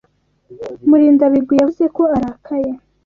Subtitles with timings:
[0.87, 2.69] Murindabigwi yavuze ko arakaye.